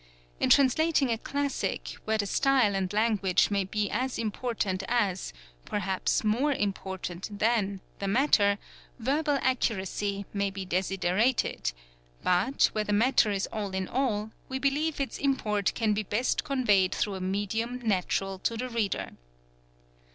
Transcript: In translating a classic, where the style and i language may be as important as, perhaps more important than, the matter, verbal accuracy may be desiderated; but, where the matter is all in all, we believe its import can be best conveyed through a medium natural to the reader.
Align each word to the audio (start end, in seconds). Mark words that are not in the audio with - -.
In 0.39 0.49
translating 0.49 1.11
a 1.11 1.17
classic, 1.19 1.89
where 2.05 2.17
the 2.17 2.25
style 2.25 2.73
and 2.73 2.91
i 2.91 2.97
language 3.03 3.51
may 3.51 3.63
be 3.63 3.87
as 3.91 4.17
important 4.17 4.81
as, 4.87 5.31
perhaps 5.63 6.23
more 6.23 6.51
important 6.51 7.37
than, 7.37 7.81
the 7.99 8.07
matter, 8.07 8.57
verbal 8.97 9.37
accuracy 9.43 10.25
may 10.33 10.49
be 10.49 10.65
desiderated; 10.65 11.71
but, 12.23 12.65
where 12.71 12.83
the 12.83 12.91
matter 12.91 13.29
is 13.29 13.45
all 13.53 13.75
in 13.75 13.87
all, 13.87 14.31
we 14.49 14.57
believe 14.57 14.99
its 14.99 15.19
import 15.19 15.71
can 15.75 15.93
be 15.93 16.01
best 16.01 16.43
conveyed 16.43 16.95
through 16.95 17.13
a 17.13 17.21
medium 17.21 17.77
natural 17.87 18.39
to 18.39 18.57
the 18.57 18.69
reader. 18.69 19.11